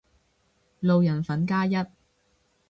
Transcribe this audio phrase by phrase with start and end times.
[0.79, 1.75] 路人粉加一